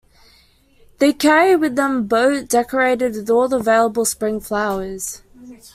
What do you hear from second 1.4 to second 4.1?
with them a boat decorated with all the available